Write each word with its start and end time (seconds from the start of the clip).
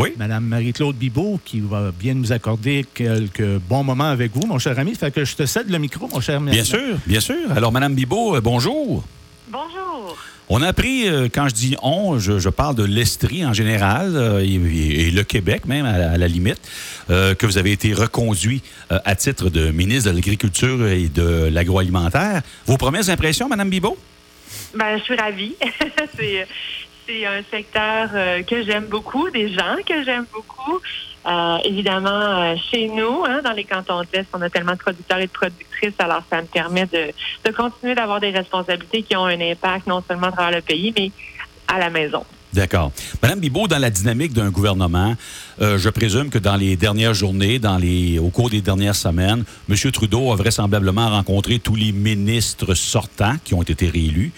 Oui. 0.00 0.14
Madame 0.18 0.44
Marie-Claude 0.44 0.96
Bibot, 0.96 1.38
qui 1.44 1.60
va 1.60 1.90
bien 1.92 2.14
nous 2.14 2.32
accorder 2.32 2.86
quelques 2.94 3.58
bons 3.68 3.84
moments 3.84 4.10
avec 4.10 4.32
vous, 4.34 4.46
mon 4.46 4.58
cher 4.58 4.78
ami. 4.78 4.94
Fait 4.94 5.10
que 5.12 5.24
je 5.24 5.36
te 5.36 5.44
cède 5.46 5.68
le 5.70 5.78
micro, 5.78 6.08
mon 6.08 6.20
cher 6.20 6.36
ami. 6.38 6.50
Bien 6.52 6.64
sûr, 6.64 6.96
bien 7.06 7.20
sûr. 7.20 7.36
Alors, 7.54 7.70
Madame 7.70 7.94
Bibot, 7.94 8.36
euh, 8.36 8.40
bonjour. 8.40 9.04
Bonjour. 9.48 10.16
On 10.48 10.62
a 10.62 10.68
appris, 10.68 11.06
euh, 11.08 11.28
quand 11.32 11.48
je 11.48 11.54
dis 11.54 11.76
on, 11.82 12.18
je, 12.18 12.38
je 12.38 12.48
parle 12.48 12.74
de 12.74 12.82
l'Estrie 12.84 13.44
en 13.44 13.52
général 13.52 14.16
euh, 14.16 14.40
et, 14.40 14.54
et 15.06 15.10
le 15.10 15.22
Québec 15.22 15.64
même 15.66 15.84
à, 15.86 15.96
la- 15.98 16.10
à 16.12 16.16
la 16.16 16.26
limite, 16.28 16.60
euh, 17.10 17.34
que 17.34 17.46
vous 17.46 17.56
avez 17.58 17.70
été 17.72 17.92
reconduit 17.94 18.62
euh, 18.90 18.98
à 19.04 19.14
titre 19.14 19.48
de 19.50 19.70
ministre 19.70 20.10
de 20.10 20.14
l'Agriculture 20.16 20.86
et 20.88 21.08
de 21.08 21.48
l'Agroalimentaire. 21.52 22.42
Vos 22.66 22.76
premières 22.78 23.08
impressions, 23.10 23.48
Madame 23.48 23.70
Bibot? 23.70 23.96
Ben, 24.74 24.98
je 24.98 25.04
suis 25.04 25.14
ravie. 25.16 25.54
c'est, 26.18 26.46
c'est 27.10 27.26
un 27.26 27.42
secteur 27.50 28.10
euh, 28.14 28.42
que 28.42 28.62
j'aime 28.62 28.86
beaucoup, 28.86 29.30
des 29.30 29.52
gens 29.52 29.76
que 29.86 30.04
j'aime 30.04 30.26
beaucoup. 30.32 30.80
Euh, 31.26 31.58
évidemment, 31.64 32.08
euh, 32.08 32.54
chez 32.70 32.88
nous, 32.88 33.24
hein, 33.26 33.40
dans 33.42 33.52
les 33.52 33.64
cantons 33.64 34.00
de 34.02 34.06
l'Est, 34.12 34.26
on 34.32 34.40
a 34.40 34.48
tellement 34.48 34.72
de 34.72 34.78
producteurs 34.78 35.18
et 35.18 35.26
de 35.26 35.32
productrices, 35.32 35.94
alors 35.98 36.22
ça 36.30 36.40
me 36.40 36.46
permet 36.46 36.86
de, 36.86 37.12
de 37.44 37.52
continuer 37.52 37.94
d'avoir 37.94 38.20
des 38.20 38.30
responsabilités 38.30 39.02
qui 39.02 39.16
ont 39.16 39.26
un 39.26 39.40
impact 39.40 39.86
non 39.86 40.02
seulement 40.06 40.28
à 40.28 40.32
travers 40.32 40.56
le 40.56 40.62
pays, 40.62 40.94
mais 40.96 41.10
à 41.68 41.78
la 41.78 41.90
maison. 41.90 42.24
D'accord. 42.52 42.90
Madame 43.22 43.38
Bibot, 43.38 43.68
dans 43.68 43.78
la 43.78 43.90
dynamique 43.90 44.32
d'un 44.32 44.50
gouvernement, 44.50 45.16
euh, 45.60 45.78
je 45.78 45.88
présume 45.88 46.30
que 46.30 46.38
dans 46.38 46.56
les 46.56 46.76
dernières 46.76 47.14
journées, 47.14 47.60
dans 47.60 47.78
les, 47.78 48.18
au 48.18 48.30
cours 48.30 48.50
des 48.50 48.60
dernières 48.60 48.96
semaines, 48.96 49.44
M. 49.68 49.76
Trudeau 49.92 50.32
a 50.32 50.36
vraisemblablement 50.36 51.10
rencontré 51.10 51.60
tous 51.60 51.76
les 51.76 51.92
ministres 51.92 52.74
sortants 52.74 53.36
qui 53.44 53.54
ont 53.54 53.62
été 53.62 53.88
réélus 53.88 54.32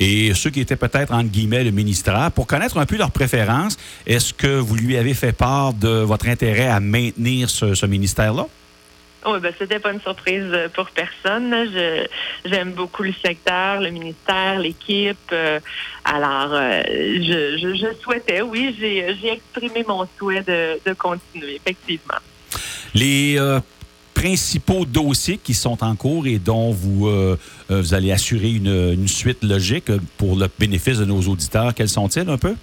et 0.00 0.34
ceux 0.34 0.50
qui 0.50 0.60
étaient 0.60 0.76
peut-être, 0.76 1.12
entre 1.12 1.30
guillemets, 1.30 1.62
le 1.62 1.70
ministère. 1.70 2.32
Pour 2.32 2.48
connaître 2.48 2.78
un 2.78 2.86
peu 2.86 2.96
leurs 2.96 3.12
préférences, 3.12 3.76
est-ce 4.06 4.32
que 4.32 4.58
vous 4.58 4.74
lui 4.74 4.96
avez 4.96 5.14
fait 5.14 5.32
part 5.32 5.74
de 5.74 5.88
votre 5.88 6.28
intérêt 6.28 6.66
à 6.66 6.80
maintenir 6.80 7.48
ce, 7.48 7.74
ce 7.74 7.86
ministère-là? 7.86 8.48
Oui, 9.24 9.38
ben, 9.40 9.52
c'était 9.56 9.78
pas 9.78 9.92
une 9.92 10.00
surprise 10.00 10.50
euh, 10.52 10.68
pour 10.68 10.90
personne. 10.90 11.54
Je, 11.72 12.06
j'aime 12.44 12.72
beaucoup 12.72 13.04
le 13.04 13.14
secteur, 13.24 13.80
le 13.80 13.90
ministère, 13.90 14.58
l'équipe. 14.58 15.16
euh, 15.32 15.60
alors, 16.04 16.52
euh, 16.52 16.82
je, 16.88 17.58
je, 17.58 17.74
je 17.76 18.02
souhaitais, 18.02 18.42
oui, 18.42 18.74
j'ai, 18.78 19.14
j'ai 19.20 19.32
exprimé 19.34 19.84
mon 19.86 20.08
souhait 20.18 20.42
de, 20.42 20.80
de 20.84 20.92
continuer, 20.94 21.54
effectivement. 21.56 22.18
Les 22.94 23.38
principaux 24.12 24.84
dossiers 24.84 25.38
qui 25.38 25.54
sont 25.54 25.82
en 25.82 25.96
cours 25.96 26.26
et 26.26 26.38
dont 26.38 26.70
vous, 26.70 27.08
vous 27.70 27.94
allez 27.94 28.12
assurer 28.12 28.50
une, 28.50 28.92
une 28.92 29.08
suite 29.08 29.42
logique 29.42 29.90
pour 30.18 30.36
le 30.36 30.48
bénéfice 30.58 30.98
de 30.98 31.04
nos 31.06 31.22
auditeurs, 31.22 31.72
quels 31.74 31.88
sont-ils 31.88 32.28
un 32.28 32.36
peu? 32.36 32.54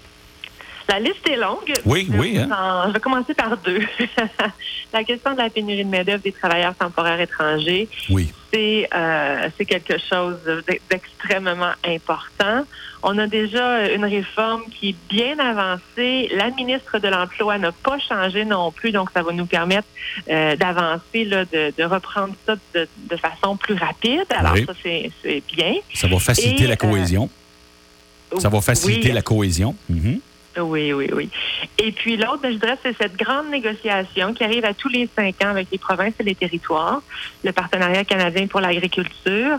La 0.90 1.00
liste 1.00 1.28
est 1.30 1.36
longue. 1.36 1.72
Oui, 1.86 2.08
Je 2.12 2.18
oui, 2.18 2.38
hein. 2.38 2.48
vous 2.48 2.54
en- 2.54 2.88
Je 2.88 2.94
vais 2.94 3.00
commencer 3.00 3.34
par 3.36 3.56
deux. 3.58 3.82
la 4.94 5.04
question 5.04 5.34
de 5.34 5.38
la 5.38 5.50
pénurie 5.50 5.86
de 5.86 5.90
main-d'œuvre 5.90 6.24
des 6.24 6.32
travailleurs 6.32 6.74
temporaires 6.76 7.20
étrangers. 7.22 7.88
Oui. 8.10 8.32
c'est 8.52 8.90
euh, 8.96 9.48
quelque 9.68 9.98
chose 10.00 10.38
d'e- 10.46 10.80
d'extrêmement 10.90 11.74
important. 11.86 12.66
On 13.04 13.18
a 13.20 13.28
déjà 13.28 13.88
une 13.94 14.04
réforme 14.04 14.64
qui 14.72 14.90
est 14.90 14.96
bien 15.10 15.38
avancée. 15.38 16.30
La 16.36 16.50
ministre 16.50 16.98
de 17.00 17.08
l'Emploi 17.08 17.58
n'a 17.60 17.72
pas 17.72 18.00
changé 18.00 18.44
non 18.44 18.72
plus, 18.72 18.92
donc 18.92 19.10
ça 19.14 19.22
va 19.22 19.32
nous 19.32 19.46
permettre 19.46 19.88
euh, 20.30 20.56
d'avancer, 20.56 21.26
de, 21.26 21.46
de 21.78 21.84
reprendre 21.84 22.34
ça 22.48 22.56
de, 22.74 22.88
de 23.10 23.16
façon 23.16 23.56
plus 23.56 23.76
rapide. 23.76 24.26
Alors 24.32 24.54
Oui. 24.54 24.66
ça, 24.66 24.74
c'est 25.24 25.44
bien. 25.56 25.76
Ça 25.94 26.08
va 26.08 26.18
faciliter 26.20 26.64
Et, 26.64 26.68
la 26.68 26.76
cohésion. 26.76 27.30
Ça 28.40 28.50
va 28.50 28.60
faciliter 28.62 29.10
Oui. 29.10 29.14
la 29.14 29.22
cohésion. 29.22 29.76
Mhm. 29.90 30.20
Oui, 30.58 30.92
oui, 30.94 31.10
oui. 31.14 31.30
Et 31.78 31.92
puis 31.92 32.18
l'autre, 32.18 32.40
ben, 32.42 32.52
je 32.52 32.58
dirais, 32.58 32.78
c'est 32.84 32.96
cette 32.98 33.16
grande 33.16 33.50
négociation 33.50 34.34
qui 34.34 34.44
arrive 34.44 34.66
à 34.66 34.74
tous 34.74 34.90
les 34.90 35.08
cinq 35.16 35.36
ans 35.44 35.50
avec 35.50 35.68
les 35.72 35.78
provinces 35.78 36.14
et 36.20 36.24
les 36.24 36.36
territoires, 36.36 37.02
le 37.44 37.52
partenariat 37.52 38.04
canadien 38.04 38.48
pour 38.48 38.60
l'agriculture. 38.60 39.58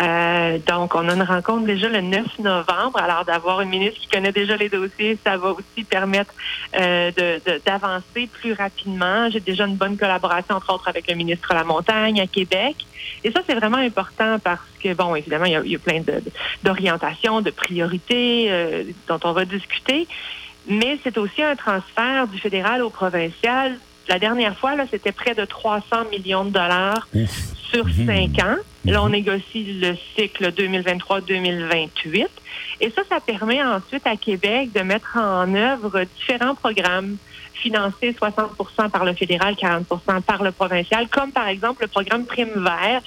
Euh, 0.00 0.58
donc, 0.66 0.94
on 0.94 1.06
a 1.08 1.14
une 1.14 1.22
rencontre 1.22 1.66
déjà 1.66 1.88
le 1.88 2.00
9 2.00 2.38
novembre. 2.38 2.98
Alors, 3.00 3.24
d'avoir 3.26 3.60
une 3.60 3.68
ministre 3.68 4.00
qui 4.00 4.08
connaît 4.08 4.32
déjà 4.32 4.56
les 4.56 4.70
dossiers, 4.70 5.18
ça 5.24 5.36
va 5.36 5.50
aussi 5.50 5.84
permettre 5.84 6.32
euh, 6.80 7.10
de- 7.10 7.40
de- 7.50 7.60
d'avancer 7.66 8.28
plus 8.40 8.54
rapidement. 8.54 9.28
J'ai 9.30 9.40
déjà 9.40 9.66
une 9.66 9.76
bonne 9.76 9.98
collaboration, 9.98 10.56
entre 10.56 10.72
autres, 10.72 10.88
avec 10.88 11.06
le 11.06 11.14
ministre 11.16 11.52
La 11.52 11.64
Montagne 11.64 12.18
à 12.20 12.26
Québec. 12.26 12.76
Et 13.24 13.30
ça, 13.30 13.40
c'est 13.46 13.54
vraiment 13.54 13.76
important 13.78 14.38
parce 14.38 14.60
que, 14.82 14.92
bon, 14.94 15.14
évidemment, 15.14 15.44
il 15.46 15.52
y 15.52 15.56
a, 15.56 15.62
il 15.64 15.70
y 15.72 15.76
a 15.76 15.78
plein 15.78 16.00
de- 16.00 16.22
d'orientations, 16.62 17.40
de 17.40 17.50
priorités 17.50 18.46
euh, 18.50 18.84
dont 19.08 19.20
on 19.24 19.32
va 19.32 19.44
discuter. 19.44 20.06
Mais 20.68 20.98
c'est 21.02 21.16
aussi 21.18 21.42
un 21.42 21.56
transfert 21.56 22.26
du 22.28 22.38
fédéral 22.38 22.82
au 22.82 22.90
provincial. 22.90 23.78
La 24.08 24.18
dernière 24.18 24.56
fois, 24.58 24.74
là, 24.76 24.84
c'était 24.90 25.12
près 25.12 25.34
de 25.34 25.44
300 25.44 25.84
millions 26.10 26.44
de 26.44 26.50
dollars 26.50 27.06
Ouf. 27.14 27.30
sur 27.70 27.84
Mhm. 27.86 28.06
cinq 28.06 28.44
ans. 28.44 28.56
Là, 28.86 29.02
on 29.02 29.06
Mhm. 29.06 29.12
négocie 29.12 29.78
le 29.80 29.94
cycle 30.16 30.52
2023-2028. 30.52 32.26
Et 32.80 32.90
ça, 32.90 33.02
ça 33.08 33.20
permet 33.20 33.62
ensuite 33.62 34.06
à 34.06 34.16
Québec 34.16 34.70
de 34.72 34.80
mettre 34.80 35.16
en 35.18 35.54
œuvre 35.54 36.02
différents 36.18 36.54
programmes 36.54 37.16
financés 37.60 38.16
60% 38.20 38.90
par 38.90 39.04
le 39.04 39.14
fédéral, 39.14 39.54
40% 39.54 40.22
par 40.22 40.42
le 40.42 40.52
provincial, 40.52 41.08
comme 41.08 41.30
par 41.32 41.48
exemple 41.48 41.82
le 41.82 41.88
programme 41.88 42.24
Prime 42.24 42.52
Vert, 42.56 43.02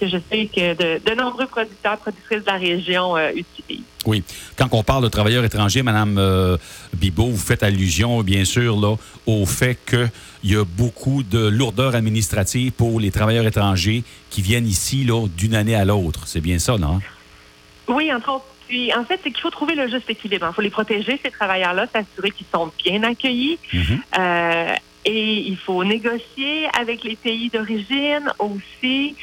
que 0.00 0.08
je 0.08 0.16
sais 0.30 0.46
que 0.46 0.74
de, 0.74 1.00
de 1.04 1.14
nombreux 1.14 1.46
producteurs, 1.46 1.98
productrices 1.98 2.44
de 2.44 2.50
la 2.50 2.58
région 2.58 3.16
euh, 3.16 3.30
utilisent. 3.30 3.84
Oui. 4.06 4.22
Quand 4.56 4.68
on 4.70 4.82
parle 4.82 5.02
de 5.02 5.08
travailleurs 5.08 5.44
étrangers, 5.44 5.82
Madame 5.82 6.16
euh, 6.18 6.56
Bibot, 6.94 7.26
vous 7.26 7.36
faites 7.36 7.62
allusion, 7.62 8.22
bien 8.22 8.44
sûr, 8.44 8.80
là, 8.80 8.94
au 9.26 9.46
fait 9.46 9.78
qu'il 9.84 10.10
y 10.44 10.56
a 10.56 10.64
beaucoup 10.64 11.22
de 11.22 11.48
lourdeur 11.48 11.94
administrative 11.94 12.72
pour 12.72 13.00
les 13.00 13.10
travailleurs 13.10 13.46
étrangers 13.46 14.04
qui 14.30 14.42
viennent 14.42 14.66
ici 14.66 15.06
d'une 15.36 15.54
année 15.54 15.74
à 15.74 15.84
l'autre. 15.84 16.22
C'est 16.26 16.40
bien 16.40 16.58
ça, 16.58 16.78
non? 16.78 17.00
Oui, 17.88 18.12
entre 18.12 18.30
autres. 18.30 18.44
Puis, 18.68 18.92
en 18.94 19.04
fait, 19.04 19.20
c'est 19.22 19.30
qu'il 19.30 19.40
faut 19.40 19.50
trouver 19.50 19.74
le 19.74 19.88
juste 19.88 20.08
équilibre. 20.10 20.46
Il 20.50 20.54
faut 20.54 20.62
les 20.62 20.70
protéger, 20.70 21.18
ces 21.24 21.30
travailleurs-là, 21.30 21.86
s'assurer 21.92 22.30
qu'ils 22.30 22.46
sont 22.52 22.70
bien 22.84 23.02
accueillis. 23.02 23.58
Mhm. 23.72 24.02
Euh, 24.18 24.74
et 25.04 25.38
il 25.48 25.56
faut 25.56 25.84
négocier 25.84 26.66
avec 26.76 27.04
les 27.04 27.14
pays 27.14 27.48
d'origine 27.48 28.28
aussi. 28.40 29.14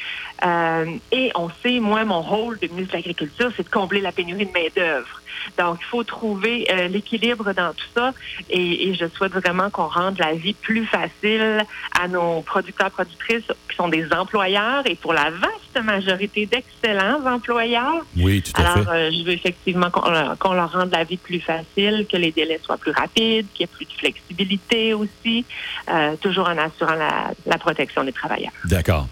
Euh, 0.44 0.84
et 1.12 1.30
on 1.34 1.48
sait, 1.62 1.80
moi, 1.80 2.04
mon 2.04 2.20
rôle 2.20 2.58
de 2.60 2.66
ministre 2.68 2.92
de 2.92 2.96
l'Agriculture, 2.98 3.50
c'est 3.56 3.62
de 3.64 3.70
combler 3.70 4.00
la 4.00 4.12
pénurie 4.12 4.46
de 4.46 4.52
main-d'œuvre. 4.52 5.20
Donc, 5.58 5.78
il 5.80 5.84
faut 5.86 6.04
trouver 6.04 6.66
euh, 6.70 6.88
l'équilibre 6.88 7.52
dans 7.54 7.72
tout 7.72 7.86
ça. 7.96 8.12
Et, 8.50 8.88
et 8.88 8.94
je 8.94 9.06
souhaite 9.08 9.32
vraiment 9.32 9.70
qu'on 9.70 9.86
rende 9.88 10.18
la 10.18 10.34
vie 10.34 10.54
plus 10.54 10.84
facile 10.86 11.64
à 12.00 12.08
nos 12.08 12.42
producteurs, 12.42 12.90
productrices 12.90 13.44
qui 13.68 13.76
sont 13.76 13.88
des 13.88 14.06
employeurs 14.12 14.82
et 14.86 14.94
pour 14.96 15.12
la 15.12 15.30
vaste 15.30 15.82
majorité 15.82 16.46
d'excellents 16.46 17.24
employeurs. 17.26 18.04
Oui, 18.16 18.42
tout 18.42 18.52
à 18.60 18.64
Alors, 18.72 18.84
fait. 18.84 18.90
euh, 18.90 19.10
je 19.10 19.24
veux 19.24 19.32
effectivement 19.32 19.90
qu'on 19.90 20.10
leur- 20.10 20.38
qu'on 20.38 20.52
leur 20.52 20.72
rende 20.72 20.92
la 20.92 21.04
vie 21.04 21.16
plus 21.16 21.40
facile, 21.40 22.06
que 22.10 22.16
les 22.16 22.32
délais 22.32 22.60
soient 22.62 22.76
plus 22.78 22.92
rapides, 22.92 23.46
qu'il 23.54 23.62
y 23.62 23.64
ait 23.64 23.66
plus 23.74 23.86
de 23.86 23.92
flexibilité 23.92 24.94
aussi, 24.94 25.44
euh, 25.90 26.16
toujours 26.20 26.48
en 26.48 26.58
assurant 26.58 26.94
la, 26.94 27.32
la 27.46 27.58
protection 27.58 28.04
des 28.04 28.12
travailleurs. 28.12 28.52
D'accord. 28.66 29.06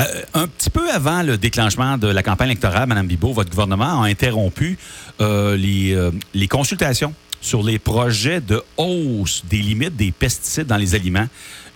Euh, 0.00 0.04
un 0.34 0.48
petit 0.48 0.70
peu 0.70 0.90
avant 0.90 1.22
le 1.22 1.38
déclenchement 1.38 1.96
de 1.98 2.08
la 2.08 2.22
campagne 2.22 2.48
électorale, 2.48 2.88
Mme 2.88 3.06
Bibot, 3.06 3.32
votre 3.32 3.50
gouvernement 3.50 4.02
a 4.02 4.06
interrompu 4.06 4.76
euh, 5.20 5.56
les, 5.56 5.94
euh, 5.94 6.10
les 6.34 6.48
consultations 6.48 7.14
sur 7.40 7.62
les 7.62 7.78
projets 7.78 8.40
de 8.40 8.62
hausse 8.76 9.44
des 9.44 9.58
limites 9.58 9.94
des 9.96 10.10
pesticides 10.10 10.66
dans 10.66 10.78
les 10.78 10.94
aliments. 10.94 11.28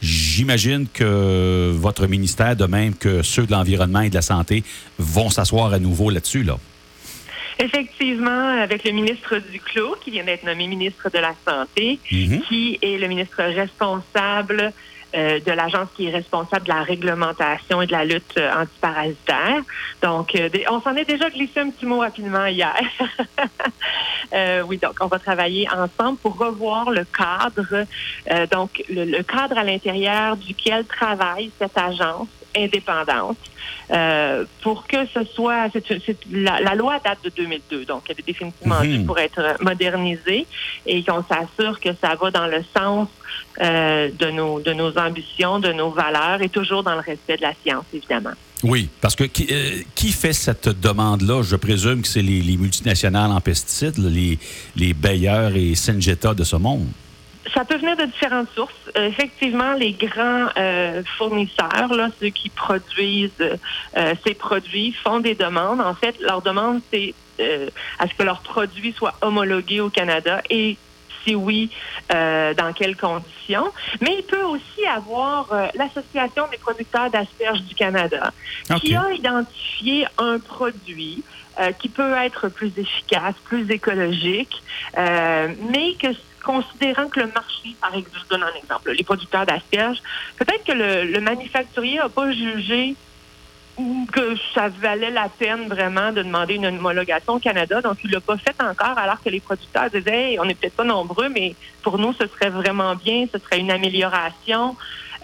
J'imagine 0.02 0.86
que 0.92 1.70
votre 1.74 2.06
ministère, 2.06 2.56
de 2.56 2.64
même 2.64 2.94
que 2.94 3.22
ceux 3.22 3.46
de 3.46 3.52
l'environnement 3.52 4.00
et 4.00 4.10
de 4.10 4.14
la 4.14 4.22
santé, 4.22 4.64
vont 4.98 5.30
s'asseoir 5.30 5.72
à 5.72 5.78
nouveau 5.78 6.10
là-dessus. 6.10 6.42
Là. 6.42 6.58
Effectivement, 7.60 8.62
avec 8.62 8.84
le 8.84 8.92
ministre 8.92 9.38
Duclos, 9.52 9.96
qui 10.02 10.10
vient 10.12 10.24
d'être 10.24 10.44
nommé 10.44 10.68
ministre 10.68 11.10
de 11.12 11.18
la 11.18 11.34
Santé, 11.46 11.98
Mhm. 12.10 12.42
qui 12.48 12.78
est 12.80 12.98
le 12.98 13.08
ministre 13.08 13.42
responsable 13.42 14.72
euh, 15.15 15.41
de 15.41 15.53
l'agence 15.53 15.89
qui 15.97 16.07
est 16.07 16.10
responsable 16.10 16.65
de 16.66 16.71
la 16.71 16.83
réglementation 16.83 17.81
et 17.81 17.87
de 17.87 17.93
la 17.93 18.05
lutte 18.05 18.37
euh, 18.37 18.63
antiparasitaire. 18.63 19.63
Donc, 20.03 20.34
euh, 20.34 20.49
on 20.71 20.81
s'en 20.81 20.95
est 20.97 21.07
déjà 21.07 21.31
glissé 21.31 21.60
un 21.60 21.71
petit 21.71 21.87
mot 21.87 22.01
rapidement 22.01 22.47
hier. 22.47 22.77
Euh, 24.34 24.63
oui, 24.66 24.77
donc 24.77 24.95
on 25.01 25.07
va 25.07 25.19
travailler 25.19 25.66
ensemble 25.71 26.19
pour 26.19 26.37
revoir 26.37 26.91
le 26.91 27.05
cadre, 27.05 27.87
euh, 28.31 28.47
donc 28.49 28.84
le, 28.91 29.05
le 29.05 29.22
cadre 29.22 29.57
à 29.57 29.65
l'intérieur 29.65 30.37
duquel 30.37 30.84
travaille 30.84 31.51
cette 31.59 31.78
agence 31.78 32.28
indépendante 32.55 33.39
euh, 33.91 34.45
pour 34.63 34.87
que 34.87 35.07
ce 35.07 35.25
soit 35.25 35.69
la, 36.31 36.60
la 36.60 36.75
loi 36.75 36.99
date 37.03 37.19
de 37.25 37.31
2002 37.31 37.84
donc 37.84 38.05
elle 38.09 38.16
est 38.19 38.27
définitivement 38.27 38.81
due 38.81 39.05
pour 39.05 39.19
être 39.19 39.57
modernisée 39.60 40.47
et 40.87 41.03
qu'on 41.05 41.25
s'assure 41.25 41.81
que 41.81 41.91
ça 42.01 42.15
va 42.15 42.31
dans 42.31 42.47
le 42.47 42.63
sens 42.77 43.09
euh, 43.60 44.09
de 44.19 44.31
nos 44.31 44.60
de 44.60 44.72
nos 44.72 44.97
ambitions 44.99 45.59
de 45.59 45.72
nos 45.72 45.91
valeurs 45.91 46.41
et 46.43 46.49
toujours 46.49 46.83
dans 46.83 46.95
le 46.95 47.01
respect 47.01 47.37
de 47.37 47.43
la 47.43 47.55
science 47.63 47.84
évidemment 47.93 48.31
Oui, 48.63 48.89
parce 49.01 49.16
que 49.16 49.25
qui, 49.25 49.47
euh, 49.51 49.83
qui 49.95 50.13
fait 50.13 50.33
cette 50.33 50.69
demande-là? 50.69 51.43
Je 51.43 51.57
présume 51.57 52.03
que 52.03 52.09
c'est 52.09 52.22
les, 52.22 52.41
les 52.41 52.57
multinationales 52.57 53.33
en 53.33 53.41
pesticides, 53.41 53.99
les, 53.99 54.39
les 54.77 54.95
Bayer 54.95 55.49
et 55.57 55.75
Syngenta 55.75 56.34
de 56.34 56.45
ce 56.45 56.57
monde. 56.57 56.87
ça 57.55 57.65
peut 57.65 57.78
venir 57.78 57.97
de 57.97 58.05
différentes 58.05 58.49
sources. 58.55 58.72
Euh, 58.97 59.09
effectivement, 59.09 59.72
les 59.75 59.93
grands 59.93 60.49
euh, 60.57 61.03
fournisseurs, 61.16 61.93
là, 61.97 62.10
ceux 62.21 62.28
qui 62.28 62.51
produisent 62.51 63.33
ces 64.25 64.34
produits, 64.34 64.93
font 65.05 65.19
des 65.21 65.34
demandes. 65.34 65.81
En 65.81 65.95
fait, 65.95 66.15
leur 66.21 66.43
demande, 66.43 66.81
c'est 66.93 67.15
à 67.99 68.09
ce 68.09 68.15
que 68.15 68.25
leurs 68.25 68.41
produits 68.41 68.93
soient 68.93 69.15
homologués 69.21 69.81
au 69.81 69.91
Canada 69.91 70.43
et 70.51 70.77
si 71.24 71.34
oui, 71.34 71.70
dans 72.10 72.72
quelles 72.74 72.97
conditions. 72.97 73.70
Mais 74.00 74.16
il 74.18 74.24
peut 74.24 74.42
aussi 74.42 74.86
avoir 74.86 75.48
l'Association 75.74 76.44
des 76.50 76.59
producteurs 76.59 77.10
d'asperges 77.10 77.62
du 77.62 77.74
Canada 77.74 78.32
qui 78.80 78.94
a 78.94 79.12
identifié 79.12 80.06
un 80.18 80.38
produit 80.38 81.22
qui 81.78 81.88
peut 81.88 82.15
être 82.15 82.48
plus 82.48 82.72
efficace, 82.76 83.34
plus 83.44 83.70
écologique, 83.70 84.62
mais 84.97 85.94
que 86.00 86.09
considérant 86.48 87.09
que 87.09 87.21
le 87.21 87.26
marché, 87.26 87.76
par 87.80 87.94
exemple, 87.94 88.18
je 88.24 88.28
donne 88.28 88.42
un 88.42 88.59
exemple, 88.59 88.92
les 88.92 89.04
producteurs 89.04 89.44
d'asperges, 89.44 90.03
peut-être 90.38 90.64
que 90.64 90.72
le, 90.72 91.21
manufacturier 91.21 91.98
n'a 91.98 92.09
pas 92.09 92.32
jugé 92.32 92.97
que 94.13 94.34
ça 94.54 94.69
valait 94.69 95.10
la 95.10 95.28
peine 95.28 95.69
vraiment 95.69 96.13
de 96.13 96.22
demander 96.22 96.54
une 96.54 96.66
homologation 96.66 97.34
au 97.34 97.39
Canada, 97.39 97.80
donc 97.80 97.98
il 98.04 98.10
l'a 98.10 98.21
pas 98.21 98.36
fait 98.36 98.57
encore, 98.60 98.98
alors 98.98 99.22
que 99.22 99.30
les 99.30 99.41
producteurs 99.41 99.91
disaient, 99.91 100.36
on 100.41 100.45
n'est 100.45 100.54
peut-être 100.54 100.75
pas 100.75 100.84
nombreux, 100.84 101.28
mais 101.28 101.54
pour 101.83 101.98
nous, 101.98 102.13
ce 102.13 102.27
serait 102.27 102.51
vraiment 102.51 102.95
bien, 102.97 103.27
ce 103.33 103.39
serait 103.39 103.60
une 103.60 103.71
amélioration, 103.71 104.77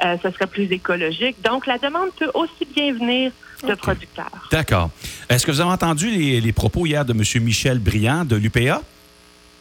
euh, 0.05 0.17
ce 0.23 0.31
serait 0.31 0.47
plus 0.47 0.71
écologique. 0.73 1.37
Donc, 1.43 1.67
la 1.67 1.79
demande 1.79 2.11
peut 2.19 2.31
aussi 2.35 2.65
bien 2.75 2.93
venir 2.93 3.33
de 3.67 3.75
producteurs. 3.75 4.49
D'accord. 4.51 4.91
Est-ce 5.29 5.47
que 5.47 5.51
vous 5.51 5.61
avez 5.61 5.71
entendu 5.71 6.11
les, 6.11 6.41
les 6.41 6.53
propos 6.53 6.87
hier 6.87 7.05
de 7.05 7.13
M. 7.13 7.43
Michel 7.43 7.79
Briand 7.79 8.25
de 8.25 8.37
l'UPA? 8.37 8.83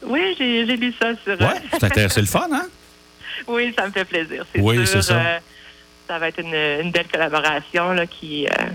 Oui, 0.06 0.36
j'ai 0.38 0.66
lu 0.66 0.94
ça 1.00 1.12
sur. 1.24 1.38
Oui, 1.40 1.80
c'est 1.80 2.18
le 2.18 2.26
fun, 2.26 2.48
hein? 2.52 2.68
oui, 3.48 3.74
ça 3.78 3.88
me 3.88 3.92
fait 3.92 4.06
plaisir. 4.06 4.46
Oui, 4.58 4.86
c'est 4.86 5.02
ça. 5.02 5.16
Euh, 5.16 5.40
ça 6.08 6.20
va 6.20 6.28
être 6.30 6.40
une, 6.40 6.92
belle 6.92 7.08
collaboration 7.12 7.94
là, 7.94 8.06
qui. 8.06 8.46
Euh, 8.46 8.70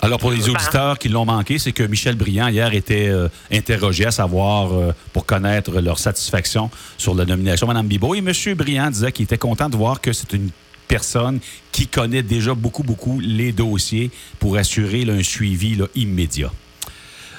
alors, 0.00 0.18
pour 0.18 0.32
les 0.32 0.48
auditeurs 0.48 0.98
qui 0.98 1.08
l'ont 1.08 1.24
manqué, 1.24 1.58
c'est 1.58 1.70
que 1.70 1.84
Michel 1.84 2.16
Briand, 2.16 2.48
hier, 2.48 2.74
était 2.74 3.08
euh, 3.08 3.28
interrogé 3.52 4.04
à 4.04 4.10
savoir, 4.10 4.70
pour 5.12 5.26
connaître 5.26 5.80
leur 5.80 5.98
satisfaction 5.98 6.70
sur 6.98 7.14
la 7.14 7.24
nomination 7.24 7.68
Mme 7.68 7.86
Bibot. 7.86 8.14
Et 8.14 8.18
M. 8.18 8.32
Briand 8.56 8.90
disait 8.90 9.12
qu'il 9.12 9.24
était 9.24 9.38
content 9.38 9.68
de 9.68 9.76
voir 9.76 10.00
que 10.00 10.12
c'est 10.12 10.32
une 10.32 10.50
personne 10.88 11.38
qui 11.70 11.86
connaît 11.86 12.22
déjà 12.22 12.52
beaucoup, 12.54 12.82
beaucoup 12.82 13.20
les 13.20 13.52
dossiers 13.52 14.10
pour 14.40 14.56
assurer 14.56 15.06
un 15.08 15.22
suivi 15.22 15.78
immédiat. 15.94 16.50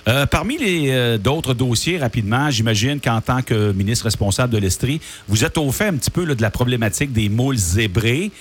Euh, 0.08 0.26
parmi 0.26 0.58
les 0.58 0.92
euh, 0.92 1.18
d'autres 1.18 1.54
dossiers, 1.54 1.98
rapidement, 1.98 2.50
j'imagine 2.50 3.00
qu'en 3.00 3.22
tant 3.22 3.42
que 3.42 3.72
ministre 3.72 4.06
responsable 4.06 4.52
de 4.52 4.58
l'Estrie, 4.58 5.00
vous 5.28 5.46
êtes 5.46 5.58
au 5.58 5.72
fait 5.72 5.88
un 5.88 5.96
petit 5.96 6.12
peu 6.12 6.26
de 6.26 6.42
la 6.42 6.52
problématique 6.52 7.14
des 7.14 7.30
moules 7.30 7.56
zébrés. 7.56 8.32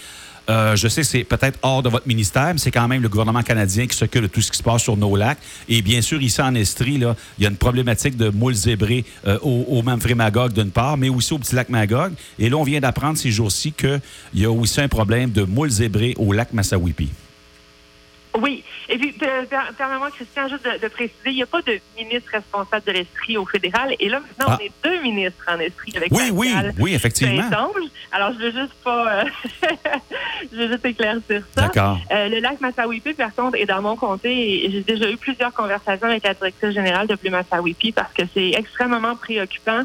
Euh, 0.50 0.76
je 0.76 0.88
sais 0.88 1.02
que 1.02 1.06
c'est 1.06 1.24
peut-être 1.24 1.58
hors 1.62 1.82
de 1.82 1.88
votre 1.88 2.06
ministère, 2.06 2.52
mais 2.52 2.58
c'est 2.58 2.70
quand 2.70 2.88
même 2.88 3.02
le 3.02 3.08
gouvernement 3.08 3.42
canadien 3.42 3.86
qui 3.86 3.96
s'occupe 3.96 4.22
de 4.22 4.26
tout 4.26 4.40
ce 4.40 4.50
qui 4.50 4.58
se 4.58 4.62
passe 4.62 4.82
sur 4.82 4.96
nos 4.96 5.14
lacs. 5.16 5.38
Et 5.68 5.82
bien 5.82 6.02
sûr, 6.02 6.20
ici 6.20 6.40
en 6.40 6.54
Estrie, 6.54 6.94
il 6.94 7.14
y 7.38 7.46
a 7.46 7.48
une 7.48 7.56
problématique 7.56 8.16
de 8.16 8.28
moules 8.28 8.54
zébrés 8.54 9.04
au, 9.42 9.66
au 9.68 9.82
Magog 9.82 10.52
d'une 10.52 10.70
part, 10.70 10.96
mais 10.96 11.08
aussi 11.08 11.32
au 11.32 11.38
petit 11.38 11.54
lac 11.54 11.68
Magog. 11.68 12.12
Et 12.38 12.48
là, 12.48 12.56
on 12.56 12.64
vient 12.64 12.80
d'apprendre 12.80 13.18
ces 13.18 13.30
jours-ci 13.30 13.72
qu'il 13.72 14.00
y 14.34 14.44
a 14.44 14.50
aussi 14.50 14.80
un 14.80 14.88
problème 14.88 15.30
de 15.30 15.42
moules 15.44 15.70
zébrés 15.70 16.14
au 16.18 16.32
lac 16.32 16.52
Massawippi. 16.52 17.08
Oui. 18.40 18.64
Et 18.88 18.98
puis, 18.98 19.12
permets-moi, 19.12 20.10
Christian, 20.10 20.48
juste 20.48 20.64
de, 20.64 20.88
préciser, 20.88 21.14
il 21.26 21.34
n'y 21.34 21.42
a 21.42 21.46
pas 21.46 21.62
de 21.62 21.78
ministre 21.96 22.30
responsable 22.32 22.84
de 22.86 22.92
l'Estrie 22.92 23.36
au 23.36 23.44
fédéral. 23.44 23.94
Et 24.00 24.08
là, 24.08 24.20
maintenant, 24.20 24.54
on 24.54 24.58
ah. 24.60 24.64
est 24.64 24.72
deux 24.82 25.02
ministres 25.02 25.44
en 25.48 25.58
Estrie 25.58 25.92
avec 25.96 26.12
Oui, 26.12 26.30
oui, 26.32 26.54
oui, 26.78 26.94
effectivement. 26.94 27.42
Alors, 28.10 28.32
je 28.32 28.44
veux 28.44 28.50
juste 28.52 28.74
pas... 28.84 29.20
Euh, 29.20 29.24
je 30.52 30.56
veux 30.56 30.68
juste 30.68 30.84
éclaircir 30.84 31.42
ça. 31.54 31.62
D'accord. 31.62 31.98
Euh, 32.10 32.28
le 32.28 32.40
lac 32.40 32.60
Massawippi, 32.60 33.14
par 33.14 33.34
contre, 33.34 33.56
est 33.56 33.66
dans 33.66 33.82
mon 33.82 33.96
comté 33.96 34.66
et 34.66 34.70
j'ai 34.70 34.82
déjà 34.82 35.10
eu 35.10 35.16
plusieurs 35.16 35.52
conversations 35.52 36.06
avec 36.06 36.24
la 36.24 36.34
directrice 36.34 36.70
générale 36.70 37.06
de 37.06 37.14
Plus 37.14 37.30
Massawippi 37.30 37.92
parce 37.92 38.12
que 38.12 38.22
c'est 38.34 38.50
extrêmement 38.50 39.16
préoccupant. 39.16 39.82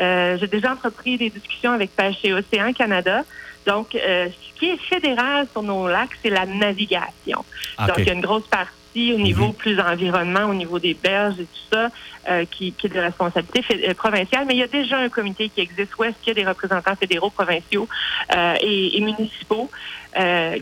Euh, 0.00 0.36
j'ai 0.38 0.46
déjà 0.46 0.72
entrepris 0.72 1.16
des 1.16 1.30
discussions 1.30 1.72
avec 1.72 1.94
Pêche 1.94 2.18
et 2.24 2.32
Océan 2.32 2.72
Canada 2.72 3.24
donc, 3.66 3.94
euh, 3.94 4.28
ce 4.28 4.58
qui 4.58 4.70
est 4.70 4.76
fédéral 4.76 5.46
sur 5.50 5.62
nos 5.62 5.88
lacs, 5.88 6.16
c'est 6.22 6.30
la 6.30 6.46
navigation. 6.46 7.44
Donc, 7.78 7.98
il 7.98 8.06
y 8.06 8.10
a 8.10 8.12
une 8.12 8.20
grosse 8.20 8.46
partie 8.46 9.12
au 9.12 9.18
niveau 9.18 9.48
mhm. 9.48 9.54
plus 9.54 9.78
environnement, 9.78 10.44
au 10.44 10.54
niveau 10.54 10.78
des 10.78 10.94
berges 10.94 11.38
et 11.40 11.44
tout 11.44 11.74
ça, 11.74 11.90
euh, 12.30 12.44
qui, 12.50 12.72
qui, 12.72 12.86
est 12.86 12.90
de 12.90 13.00
responsabilité 13.00 13.88
euh, 13.88 13.92
provinciale. 13.92 14.44
Mais 14.46 14.54
il 14.54 14.60
y 14.60 14.62
a 14.62 14.68
déjà 14.68 14.98
un 14.98 15.10
comité 15.10 15.50
qui 15.50 15.60
existe 15.60 15.98
où 15.98 16.04
est-ce 16.04 16.14
qu'il 16.22 16.28
y 16.28 16.30
a 16.30 16.42
des 16.42 16.48
représentants 16.48 16.96
fédéraux, 16.96 17.28
provinciaux 17.28 17.88
et, 18.32 19.00
municipaux 19.00 19.70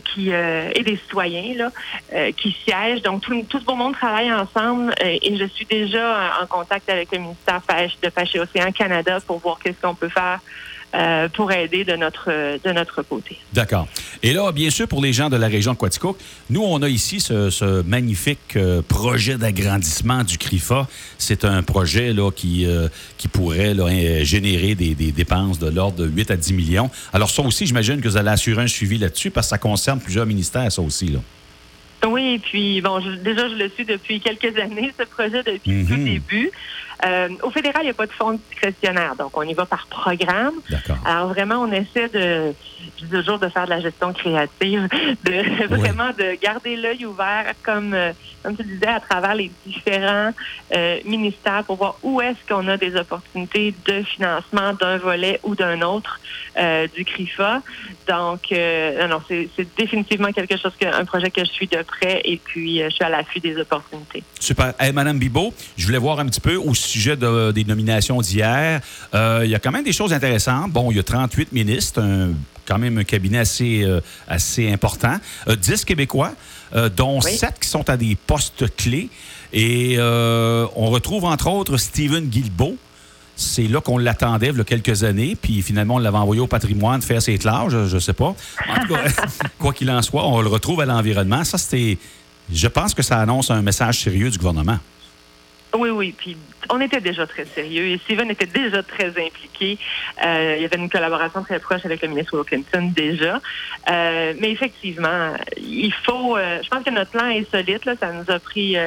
qui 0.03 0.31
et 0.31 0.83
des 0.83 0.97
citoyens 0.97 1.55
là, 1.55 2.31
qui 2.33 2.51
siègent. 2.65 3.03
Donc, 3.03 3.21
tout, 3.21 3.41
tout 3.47 3.59
ce 3.59 3.65
beau 3.65 3.75
monde 3.75 3.93
travaille 3.93 4.33
ensemble 4.33 4.93
et 4.99 5.37
je 5.37 5.45
suis 5.45 5.65
déjà 5.65 6.33
en 6.41 6.45
contact 6.45 6.89
avec 6.89 7.11
le 7.13 7.19
ministère 7.19 7.61
de 7.61 8.09
Pêche 8.09 8.35
et 8.35 8.39
Océan 8.39 8.71
Canada 8.73 9.19
pour 9.25 9.39
voir 9.39 9.59
qu'est-ce 9.63 9.79
qu'on 9.79 9.95
peut 9.95 10.09
faire 10.09 10.39
euh, 10.95 11.27
pour 11.27 11.51
aider 11.51 11.83
de 11.83 11.93
notre, 11.97 12.29
de 12.29 12.71
notre 12.71 13.01
côté. 13.01 13.37
D'accord. 13.51 13.85
Et 14.23 14.31
là, 14.31 14.51
bien 14.53 14.69
sûr, 14.69 14.87
pour 14.87 15.01
les 15.01 15.11
gens 15.11 15.29
de 15.29 15.35
la 15.35 15.47
région 15.47 15.73
de 15.73 15.77
Quaticook, 15.77 16.17
nous, 16.49 16.63
on 16.63 16.81
a 16.81 16.87
ici 16.87 17.19
ce, 17.19 17.81
magnifique 17.81 18.55
euh, 18.55 18.81
projet 18.81 19.37
d'agrandissement 19.37 20.23
du 20.23 20.37
CRIFA. 20.37 20.87
C'est 21.17 21.43
un 21.43 21.63
projet 21.63 22.13
là, 22.13 22.31
qui, 22.31 22.65
euh, 22.65 22.87
qui 23.17 23.27
pourrait 23.27 23.75
générer 24.23 24.75
des, 24.75 24.95
des 24.95 25.11
dépenses 25.11 25.59
de 25.59 25.67
l'ordre 25.67 25.97
de 25.97 26.07
8 26.07 26.31
à 26.31 26.37
10 26.37 26.53
millions. 26.53 26.89
Alors 27.11 27.29
ça 27.29 27.41
aussi, 27.41 27.65
j'imagine 27.65 27.99
que 27.99 28.07
vous 28.07 28.17
allez 28.17 28.29
assurer 28.29 28.63
un 28.63 28.67
suivi 28.67 28.97
là-dessus 28.97 29.31
parce 29.31 29.47
que 29.47 29.49
ça 29.49 29.57
concerne 29.57 29.99
plusieurs 29.99 30.25
ministères, 30.25 30.71
ça 30.71 30.81
aussi. 30.81 31.07
Là. 31.07 31.19
Oui, 32.07 32.39
puis 32.39 32.81
bon, 32.81 32.99
déjà, 33.23 33.49
je 33.49 33.55
le 33.55 33.69
suis 33.69 33.85
depuis 33.85 34.19
quelques 34.19 34.57
années, 34.57 34.91
ce 34.97 35.05
projet, 35.05 35.43
depuis 35.43 35.81
le 35.81 35.85
tout 35.85 35.93
mhm. 35.93 36.05
début. 36.05 36.51
Euh, 37.05 37.29
au 37.43 37.51
fédéral, 37.51 37.81
il 37.83 37.85
n'y 37.85 37.91
a 37.91 37.93
pas 37.93 38.07
de 38.07 38.11
fonds 38.11 38.39
discrétionnaire, 38.49 39.15
donc 39.15 39.37
on 39.37 39.43
y 39.43 39.53
va 39.53 39.65
par 39.65 39.85
programme. 39.87 40.55
Alors 41.05 41.29
vraiment, 41.29 41.55
on 41.55 41.71
essaie 41.71 42.09
de, 42.09 42.53
je 42.97 43.05
dis 43.05 43.11
toujours, 43.11 43.37
de 43.37 43.47
faire 43.49 43.65
de 43.65 43.69
la 43.69 43.79
gestion 43.79 44.11
créative, 44.13 44.87
de 45.23 45.67
vraiment 45.75 46.09
de 46.17 46.39
garder 46.41 46.75
l'œil 46.75 47.05
ouvert, 47.05 47.53
comme, 47.63 47.93
euh, 47.93 48.11
comme 48.43 48.55
tu 48.55 48.63
disais, 48.63 48.87
à 48.87 48.99
travers 48.99 49.35
les 49.35 49.51
différents 49.65 50.31
euh, 50.75 50.97
ministères 51.05 51.63
pour 51.65 51.75
voir 51.75 51.97
où 52.01 52.21
est-ce 52.21 52.39
qu'on 52.47 52.67
a 52.67 52.77
des 52.77 52.95
opportunités 52.95 53.75
de 53.85 54.01
financement 54.01 54.73
d'un 54.73 54.97
volet 54.97 55.39
ou 55.43 55.55
d'un 55.55 55.81
autre 55.81 56.19
du 56.95 57.03
CRIFA. 57.03 57.61
Donc, 58.07 58.51
non, 58.51 59.21
c'est 59.27 59.49
définitivement 59.77 60.31
quelque 60.31 60.57
chose, 60.57 60.71
que, 60.79 60.85
un 60.85 61.03
projet 61.03 61.29
que 61.29 61.43
je 61.43 61.51
suis 61.51 61.67
de 61.67 61.81
près 61.81 62.21
et 62.23 62.37
puis 62.37 62.79
je 62.79 62.89
suis 62.89 63.03
à 63.03 63.09
l'affût 63.09 63.41
des 63.41 63.57
opportunités. 63.57 64.23
Super. 64.39 64.73
Madame 64.93 65.19
Bibot, 65.19 65.53
je 65.75 65.85
voulais 65.85 65.97
voir 65.97 66.19
un 66.19 66.27
petit 66.27 66.39
peu 66.39 66.55
où 66.55 66.73
sujet 66.95 67.17
des 67.17 67.63
nominations 67.65 68.21
d'hier, 68.21 68.81
euh, 69.13 69.41
il 69.43 69.51
y 69.51 69.55
a 69.55 69.59
quand 69.59 69.71
même 69.71 69.83
des 69.83 69.93
choses 69.93 70.13
intéressantes. 70.13 70.71
Bon, 70.71 70.91
il 70.91 70.97
y 70.97 70.99
a 70.99 71.03
38 71.03 71.51
ministres, 71.51 72.01
quand 72.65 72.77
même 72.77 72.97
un 72.97 73.03
cabinet 73.03 73.39
assez, 73.39 73.83
euh, 73.83 73.99
assez 74.27 74.71
important. 74.71 75.17
10 75.47 75.53
euh, 75.69 75.75
Québécois, 75.85 76.33
dont 76.95 77.21
7 77.21 77.59
qui 77.59 77.69
sont 77.69 77.89
à 77.89 77.97
des 77.97 78.15
postes 78.15 78.75
clés. 78.75 79.09
Et 79.53 79.97
on 79.99 80.89
retrouve 80.89 81.25
entre 81.25 81.47
autres 81.49 81.77
Stephen 81.77 82.25
Guilbeault. 82.25 82.77
C'est 83.37 83.67
là 83.67 83.81
qu'on 83.81 83.97
l'attendait 83.97 84.47
il 84.47 84.57
y 84.57 84.61
a 84.61 84.63
quelques 84.63 85.03
années, 85.03 85.35
puis 85.35 85.61
finalement, 85.61 85.95
on 85.95 85.97
l'avait 85.97 86.17
envoyé 86.17 86.41
au 86.41 86.47
patrimoine 86.47 87.01
faire 87.01 87.21
ses 87.21 87.37
classes, 87.37 87.69
je 87.69 87.93
ne 87.93 87.99
sais 87.99 88.13
pas. 88.13 88.33
En 88.69 88.87
tout 88.87 88.93
cas, 88.93 89.03
quoi 89.59 89.73
qu'il 89.73 89.91
en 89.91 90.01
soit, 90.01 90.25
on 90.25 90.39
le 90.39 90.47
retrouve 90.47 90.79
à 90.79 90.85
l'environnement. 90.85 91.43
Ça, 91.43 91.57
c'était. 91.57 91.97
Je 92.53 92.67
pense 92.67 92.93
que 92.93 93.03
ça 93.03 93.19
annonce 93.19 93.51
un 93.51 93.61
message 93.61 93.99
sérieux 93.99 94.29
du 94.29 94.37
gouvernement. 94.37 94.79
Oui, 95.77 95.89
oui. 95.89 96.13
Puis 96.17 96.37
on 96.69 96.79
était 96.79 97.01
déjà 97.01 97.27
très 97.27 97.45
sérieux 97.45 97.87
et 97.87 97.97
Steven 97.99 98.29
était 98.31 98.45
déjà 98.45 98.81
très 98.81 99.09
impliqué. 99.09 99.77
Euh, 100.25 100.55
il 100.57 100.61
y 100.61 100.65
avait 100.65 100.77
une 100.77 100.89
collaboration 100.89 101.43
très 101.43 101.59
proche 101.59 101.85
avec 101.85 102.01
le 102.01 102.07
ministre 102.07 102.37
Wilkinson 102.37 102.91
déjà. 102.95 103.41
Euh, 103.89 104.33
mais 104.39 104.51
effectivement, 104.51 105.33
il 105.57 105.93
faut. 105.93 106.37
Euh, 106.37 106.59
je 106.63 106.69
pense 106.69 106.83
que 106.83 106.89
notre 106.89 107.11
plan 107.11 107.27
est 107.27 107.49
solide. 107.51 107.81
Ça 107.99 108.11
nous 108.11 108.31
a 108.31 108.39
pris 108.39 108.77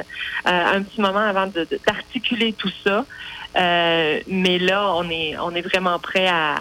un 0.44 0.82
petit 0.82 1.00
moment 1.00 1.20
avant 1.20 1.46
d'articuler 1.86 2.52
tout 2.52 2.72
ça. 2.84 3.04
mais 3.54 4.58
là, 4.58 4.94
on 4.94 5.08
est, 5.10 5.36
on 5.38 5.54
est 5.54 5.62
vraiment 5.62 5.98
prêt 5.98 6.28
à, 6.28 6.56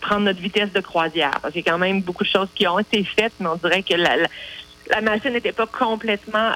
prendre 0.00 0.22
notre 0.22 0.40
vitesse 0.40 0.72
de 0.72 0.80
croisière. 0.80 1.38
Parce 1.42 1.52
qu'il 1.52 1.64
y 1.64 1.68
a 1.68 1.72
quand 1.72 1.78
même 1.78 2.00
beaucoup 2.00 2.24
de 2.24 2.28
choses 2.28 2.48
qui 2.54 2.66
ont 2.66 2.78
été 2.78 3.04
faites, 3.04 3.32
mais 3.40 3.46
on 3.46 3.56
dirait 3.56 3.82
que 3.82 3.94
la 3.94 5.00
machine 5.00 5.32
n'était 5.32 5.52
pas 5.52 5.66
complètement 5.66 6.52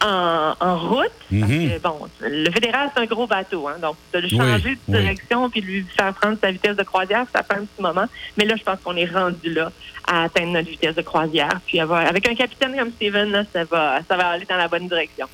en, 0.00 0.78
route. 0.78 1.12
Parce 1.30 1.50
mhm. 1.50 1.70
que, 1.70 1.78
bon, 1.78 2.08
le 2.20 2.50
fédéral, 2.50 2.90
c'est 2.94 3.02
un 3.02 3.06
gros 3.06 3.26
bateau. 3.26 3.68
Hein, 3.68 3.76
donc, 3.80 3.96
de 4.12 4.18
le 4.18 4.28
changer 4.28 4.76
de 4.88 4.98
direction 4.98 5.50
puis 5.50 5.60
de 5.60 5.66
lui 5.66 5.86
faire 5.96 6.12
prendre 6.14 6.36
sa 6.40 6.50
vitesse 6.50 6.76
de 6.76 6.82
croisière, 6.82 7.26
ça 7.34 7.42
fait 7.42 7.54
un 7.54 7.64
petit 7.64 7.80
moment. 7.80 8.06
Mais 8.36 8.44
là, 8.44 8.56
je 8.56 8.62
pense 8.62 8.80
qu'on 8.80 8.96
est 8.96 9.06
rendu 9.06 9.52
là 9.52 9.70
à 10.06 10.24
atteindre 10.24 10.52
notre 10.52 10.68
vitesse 10.68 10.94
de 10.94 11.02
croisière. 11.02 11.60
Puis 11.66 11.80
avoir, 11.80 12.06
avec 12.06 12.28
un 12.28 12.34
capitaine 12.34 12.76
comme 12.76 12.90
Steven, 12.92 13.46
ça, 13.52 13.64
va, 13.64 13.98
ça 14.08 14.16
va 14.16 14.28
aller 14.28 14.46
dans 14.46 14.56
la 14.56 14.68
bonne 14.68 14.88
direction. 14.88 15.28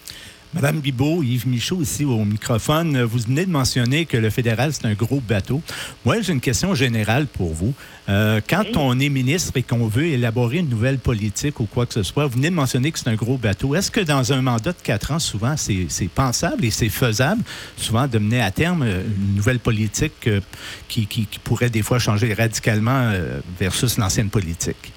Madame 0.61 0.81
Bibot, 0.81 1.23
Yves 1.23 1.47
Michaud, 1.47 1.83
ici 1.83 2.05
au 2.05 2.25
microphone, 2.25 3.01
vous 3.03 3.21
venez 3.21 3.47
de 3.47 3.51
mentionner 3.51 4.07
que 4.07 4.17
le 4.17 4.29
fédéral, 4.29 4.73
c'est 4.73 4.87
un 4.87 4.95
gros 4.95 5.21
bateau. 5.21 5.63
Moi, 6.05 6.21
j'ai 6.21 6.33
une 6.33 6.41
question 6.41 6.75
générale 6.75 7.29
pour 7.29 7.55
vous. 7.55 7.75
Euh, 8.09 8.41
quand 8.49 8.65
on 8.75 8.99
est 8.99 9.09
ministre 9.09 9.53
et 9.55 9.63
qu'on 9.63 9.87
veut 9.87 10.07
élaborer 10.07 10.57
une 10.57 10.69
nouvelle 10.69 10.99
politique 10.99 11.61
ou 11.61 11.67
quoi 11.67 11.87
que 11.87 11.95
ce 11.95 12.03
soit, 12.03 12.27
vous 12.27 12.33
venez 12.33 12.51
de 12.51 12.57
mentionner 12.57 12.91
que 12.91 12.99
c'est 12.99 13.09
un 13.09 13.15
gros 13.15 13.39
bateau. 13.39 13.77
Est-ce 13.77 13.93
que 13.93 14.01
dans 14.01 14.33
un 14.33 14.43
mandat 14.43 14.73
de 14.73 14.83
quatre 14.83 15.13
ans, 15.13 15.21
souvent, 15.21 15.55
c'est 15.57 16.09
pensable 16.13 16.65
et 16.65 16.73
c'est 16.73 16.89
faisable, 16.89 17.43
souvent, 17.77 18.09
de 18.09 18.19
mener 18.19 18.41
à 18.41 18.51
terme 18.51 18.83
euh, 18.83 19.05
une 19.05 19.37
nouvelle 19.37 19.61
politique 19.61 20.27
euh, 20.27 20.41
qui, 20.89 21.07
qui, 21.07 21.29
pourrait 21.45 21.71
des 21.71 21.83
fois 21.83 22.01
changer 22.01 22.35
radicalement 22.35 23.13
versus 23.61 23.97
l'ancienne 23.97 24.29
politique? 24.29 24.93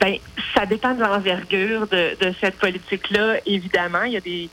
Bien, 0.00 0.16
ça 0.54 0.66
dépend 0.66 0.94
de 0.94 1.00
l'envergure 1.00 1.86
de, 1.86 2.16
de, 2.20 2.34
cette 2.40 2.56
politique-là. 2.56 3.36
Évidemment, 3.46 4.02
il 4.02 4.12
y 4.12 4.16
a 4.16 4.20
des 4.20 4.48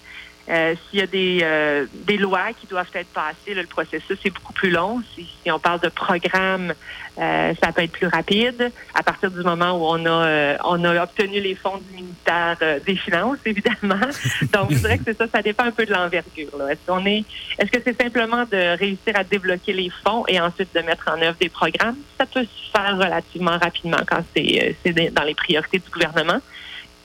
euh, 0.50 0.76
s'il 0.90 1.00
y 1.00 1.04
a 1.04 1.08
des, 1.08 1.40
euh, 1.44 1.86
des 1.94 2.18
lois 2.18 2.54
qui 2.60 2.66
doivent 2.68 2.90
être 2.96 3.14
passées, 3.14 3.54
le 3.54 3.66
processus 3.66 4.18
est 4.26 4.32
beaucoup 4.32 4.54
plus 4.54 4.72
long. 4.72 5.02
Si, 5.16 5.28
on 5.52 5.60
parle 5.60 5.80
de 5.82 5.90
programme, 5.90 6.74
euh, 7.20 7.54
ça 7.62 7.72
peut 7.72 7.84
être 7.84 7.92
plus 7.92 8.08
rapide 8.08 8.72
à 8.96 9.04
partir 9.04 9.30
du 9.30 9.42
moment 9.44 9.72
où 9.74 9.86
on 9.86 10.06
a 10.06 10.58
on 10.64 10.84
a 10.84 11.04
obtenu 11.04 11.40
les 11.40 11.56
fonds 11.56 11.78
du 11.78 11.96
ministère 11.96 12.58
des 12.86 12.96
Finances, 12.96 13.38
évidemment. 13.46 14.08
Donc, 14.52 14.72
je 14.72 14.80
dirais 14.80 14.98
que 14.98 15.04
c'est 15.06 15.18
ça, 15.18 15.26
ça 15.32 15.42
dépend 15.42 15.66
un 15.66 15.72
peu 15.72 15.86
de 15.86 15.94
l'envergure. 15.94 16.70
Est-ce 16.70 16.86
qu'on 16.88 17.06
est 17.06 17.24
est-ce 17.60 17.72
que 17.72 17.80
c'est 17.84 18.02
simplement 18.02 18.44
de 18.46 18.78
réussir 18.78 19.16
à 19.16 19.24
débloquer 19.24 19.74
les 19.74 19.92
fonds 20.04 20.26
et 20.28 20.40
ensuite 20.40 20.74
de 20.74 20.82
mettre 20.82 21.10
en 21.10 21.22
œuvre 21.22 21.38
des 21.40 21.50
programmes? 21.50 21.98
Ça 22.18 22.26
peut 22.26 22.44
se 22.44 22.72
faire 22.72 22.98
relativement 22.98 23.58
rapidement 23.58 24.00
quand 24.08 24.24
c'est 24.36 24.76
dans 25.12 25.24
les 25.24 25.36
priorités 25.36 25.80
du 25.80 25.90
gouvernement 25.90 26.42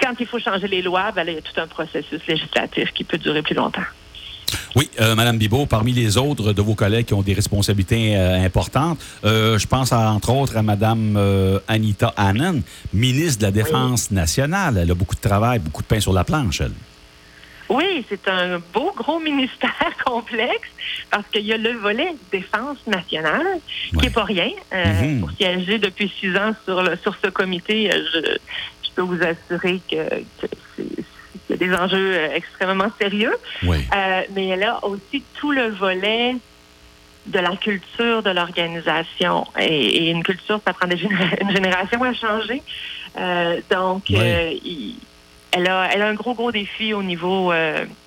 quand 0.00 0.14
il 0.18 0.26
faut 0.26 0.38
changer 0.38 0.68
les 0.68 0.82
lois, 0.82 1.12
ben 1.12 1.26
il 1.26 1.34
y 1.34 1.38
a 1.38 1.40
tout 1.40 1.60
un 1.60 1.66
processus 1.66 2.20
législatif 2.26 2.92
qui 2.92 3.04
peut 3.04 3.18
durer 3.18 3.42
plus 3.42 3.54
longtemps. 3.54 3.82
Oui, 4.74 4.90
euh, 5.00 5.14
Madame 5.14 5.38
Bibot, 5.38 5.66
parmi 5.66 5.92
les 5.92 6.18
autres 6.18 6.52
de 6.52 6.62
vos 6.62 6.74
collègues 6.74 7.06
qui 7.06 7.14
ont 7.14 7.22
des 7.22 7.32
responsabilités 7.32 8.16
euh, 8.16 8.44
importantes, 8.44 8.98
euh, 9.24 9.58
je 9.58 9.66
pense 9.66 9.92
entre 9.92 10.30
autres 10.30 10.56
à 10.56 10.62
Madame 10.62 11.18
Anita 11.66 12.12
Annan, 12.16 12.60
ministre 12.92 13.40
de 13.40 13.46
la 13.46 13.50
Défense 13.50 14.10
nationale. 14.10 14.78
Elle 14.78 14.90
a 14.90 14.94
beaucoup 14.94 15.14
de 15.14 15.20
travail, 15.20 15.58
beaucoup 15.58 15.82
de 15.82 15.86
pain 15.86 16.00
sur 16.00 16.12
la 16.12 16.24
planche, 16.24 16.60
elle. 16.60 16.72
Oui, 17.68 18.04
c'est 18.08 18.28
un 18.28 18.60
beau 18.72 18.92
gros 18.96 19.18
ministère 19.32 19.96
complexe 20.04 20.68
parce 21.10 21.26
qu'il 21.32 21.44
y 21.44 21.52
a 21.52 21.56
le 21.56 21.72
volet 21.72 22.14
défense 22.30 22.78
nationale 22.86 23.46
qui 23.90 23.96
n'est 23.96 24.10
pas 24.10 24.24
rien. 24.24 24.50
Mm-hmm. 24.72 25.20
Pour 25.20 25.30
siéger 25.32 25.78
depuis 25.78 26.12
six 26.20 26.36
ans 26.36 26.54
sur, 26.64 26.82
le, 26.82 26.96
sur 26.96 27.16
ce 27.22 27.28
comité, 27.30 27.90
je, 27.90 28.38
peux 28.96 29.02
vous 29.02 29.20
assurer 29.22 29.80
que, 29.88 30.24
y 31.50 31.52
a 31.52 31.56
des 31.56 31.72
enjeux 31.72 32.14
euh, 32.14 32.34
extrêmement 32.34 32.90
sérieux. 33.00 33.34
Euh, 33.64 34.22
mais 34.34 34.48
elle 34.48 34.64
a 34.64 34.84
aussi 34.84 35.22
tout 35.38 35.52
le 35.52 35.68
volet 35.70 36.36
de 37.26 37.38
la 37.38 37.56
culture 37.56 38.22
de 38.22 38.30
l'organisation. 38.30 39.46
Et, 39.60 40.10
une 40.10 40.22
culture, 40.22 40.60
ça 40.66 40.72
prend 40.72 40.88
des 40.88 41.02
une 41.40 41.50
génération 41.50 42.02
à 42.02 42.14
changer. 42.14 42.62
Euh, 43.18 43.60
donc, 43.70 44.10
elle, 44.10 45.68
a, 45.68 45.88
elle 45.92 46.02
a 46.02 46.08
un 46.08 46.14
gros, 46.14 46.34
gros 46.34 46.52
défi 46.52 46.92
au 46.92 47.02
niveau, 47.02 47.52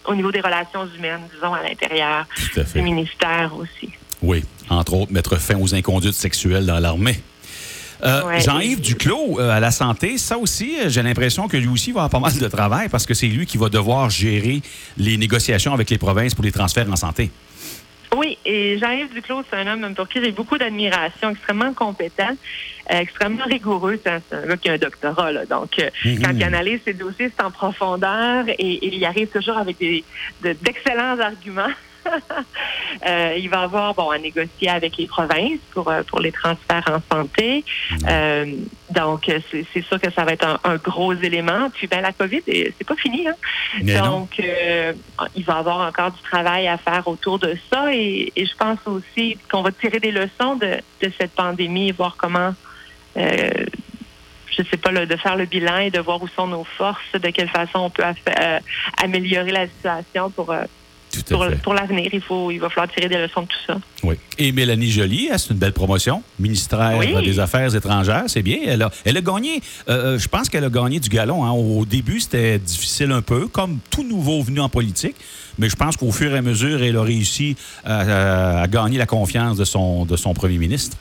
au 0.06 0.16
niveau 0.16 0.32
des 0.32 0.42
relations 0.42 0.88
humaines, 0.96 1.22
disons, 1.34 1.54
à 1.54 1.64
l'intérieur 1.64 2.26
du 2.76 2.82
ministère 2.82 3.52
aussi. 3.56 3.90
Oui, 4.22 4.44
entre 4.70 4.94
autres, 4.94 5.12
mettre 5.12 5.38
fin 5.38 5.58
aux 5.60 5.74
inconduites 5.74 6.14
sexuelles 6.14 6.66
dans 6.66 6.80
l'armée. 6.80 7.20
Euh, 8.04 8.40
Jean-Yves 8.40 8.82
Duclos, 8.82 9.40
euh, 9.40 9.50
à 9.50 9.60
la 9.60 9.72
santé, 9.72 10.18
ça 10.18 10.38
aussi, 10.38 10.78
euh, 10.80 10.90
j'ai 10.90 11.04
l'impression 11.04 11.48
que 11.48 11.58
lui 11.58 11.68
aussi 11.68 11.92
va 11.92 12.04
avoir 12.04 12.10
pas 12.10 12.30
mal 12.30 12.38
de 12.38 12.48
travail 12.48 12.88
parce 12.90 13.06
que 13.06 13.14
c'est 13.14 13.28
lui 13.28 13.46
qui 13.46 13.58
va 13.58 13.70
devoir 13.70 14.10
gérer 14.10 14.62
les 14.98 15.18
négociations 15.18 15.74
avec 15.74 15.90
les 15.90 15.98
provinces 15.98 16.34
pour 16.34 16.44
les 16.44 16.52
transferts 16.52 16.90
en 16.90 16.96
santé. 16.96 17.30
Oui, 18.16 18.38
et 18.46 18.78
Jean-Yves 18.80 19.14
Duclos, 19.14 19.44
c'est 19.50 19.58
un 19.58 19.68
homme 19.68 19.94
pour 19.94 20.08
qui 20.08 20.24
j'ai 20.24 20.32
beaucoup 20.32 20.58
d'admiration, 20.58 21.30
extrêmement 21.30 21.74
compétent, 21.74 22.36
extrêmement 22.90 23.46
rigoureux. 23.46 24.00
C'est 24.04 24.36
un, 24.36 24.48
gars 24.48 24.58
qui 24.58 24.70
a 24.70 24.74
un 24.74 24.78
doctorat, 24.78 25.32
là. 25.32 25.46
donc 25.46 25.78
mhm. 26.04 26.20
quand 26.22 26.32
il 26.34 26.44
analyse 26.44 26.80
ses 26.86 26.94
dossiers, 26.94 27.32
c'est 27.36 27.44
en 27.44 27.52
profondeur 27.52 28.46
et, 28.48 28.96
il 28.96 29.06
arrive 29.06 29.28
toujours 29.28 29.58
avec 29.58 29.78
d'excellents 30.42 31.20
arguments. 31.20 31.74
Euh, 33.06 33.36
il 33.38 33.50
va 33.50 33.62
avoir 33.62 33.94
bon 33.94 34.10
à 34.10 34.18
négocier 34.18 34.70
avec 34.70 34.98
les 34.98 35.08
provinces 35.08 35.60
pour 35.74 35.90
euh, 35.90 36.04
pour 36.04 36.20
les 36.20 36.32
transferts 36.32 36.90
en 36.90 37.16
santé. 37.16 37.64
Euh, 38.08 38.46
donc 38.90 39.32
c'est 39.52 39.82
sûr 39.82 40.00
que 40.00 40.12
ça 40.12 40.24
va 40.24 40.34
être 40.34 40.60
un, 40.64 40.76
gros 40.78 41.14
élément. 41.14 41.70
Puis 41.74 41.88
ben 41.88 42.02
la 42.02 42.12
COVID 42.12 42.42
c'est 42.46 42.88
pas 42.88 42.96
fini. 42.96 43.28
Hein? 43.28 43.36
Donc 43.82 44.42
il 45.36 45.46
va 45.46 45.58
avoir 45.58 45.88
encore 45.88 46.12
du 46.12 46.22
travail 46.22 46.68
à 46.68 46.78
faire 46.78 47.08
autour 47.08 47.40
de 47.40 47.56
ça 47.72 47.94
et, 47.94 48.32
je 48.36 48.56
pense 48.58 48.80
aussi 48.86 49.38
qu'on 49.52 49.62
va 49.62 49.72
tirer 49.72 50.00
des 50.00 50.12
leçons 50.12 50.56
de, 50.56 50.78
de 51.02 51.12
cette 51.20 51.32
pandémie, 51.32 51.92
voir 51.92 52.16
comment 52.18 52.54
je 53.16 54.64
sais 54.64 54.78
pas, 54.78 54.92
de 54.92 55.16
faire 55.16 55.36
le 55.36 55.46
bilan 55.46 55.78
et 55.78 55.92
de 55.92 56.00
voir 56.00 56.22
où 56.22 56.28
sont 56.28 56.48
nos 56.48 56.64
forces, 56.64 57.12
de 57.14 57.30
quelle 57.30 57.50
façon 57.50 57.80
on 57.80 57.90
peut 57.90 58.04
améliorer 59.02 59.52
la 59.52 59.68
situation 59.68 60.30
pour, 60.32 60.54
pour, 61.64 61.74
l'avenir, 61.74 62.10
il, 62.14 62.22
faut, 62.22 62.52
il 62.52 62.60
va 62.60 62.70
falloir 62.70 62.94
tirer 62.94 63.10
des 63.10 63.18
leçons 63.18 63.42
de 63.42 63.48
tout 63.48 63.58
ça. 63.68 63.78
Oui. 64.04 64.16
Et 64.38 64.52
Mélanie 64.52 64.90
Joly, 64.90 65.30
hein, 65.32 65.38
c'est 65.38 65.52
une 65.52 65.60
belle 65.60 65.74
promotion. 65.74 66.24
Ministère 66.40 67.00
des 67.22 67.40
Affaires 67.40 67.76
étrangères, 67.76 68.24
c'est 68.28 68.42
bien. 68.42 68.60
Elle 68.66 68.84
a, 68.84 68.92
elle 69.06 69.18
a 69.18 69.22
gagné, 69.22 69.62
euh, 69.90 70.16
euh, 70.16 70.20
je 70.20 70.28
pense 70.28 70.50
qu'elle 70.50 70.64
a 70.64 70.70
gagné 70.70 71.00
du 71.00 71.10
galon. 71.10 71.44
Hein. 71.44 71.52
Au 71.52 71.86
début, 71.86 72.20
c'était 72.20 72.60
difficile 72.60 73.12
un 73.12 73.22
peu, 73.22 73.48
comme 73.48 73.80
tout 73.90 74.04
nouveau 74.04 74.42
venu 74.42 74.60
en 74.60 74.70
politique. 74.70 75.16
Mais 75.58 75.70
je 75.70 75.76
pense 75.76 75.98
qu'au 75.98 76.12
fur 76.12 76.34
et 76.34 76.38
à 76.38 76.42
mesure, 76.42 76.82
elle 76.82 76.96
a 76.96 77.04
réussi 77.04 77.58
à, 77.84 78.66
gagner 78.68 78.98
la 78.98 79.06
confiance 79.06 79.58
de 79.58 79.66
son, 79.66 80.06
de 80.06 80.16
son 80.16 80.34
premier 80.34 80.58
ministre. 80.58 80.98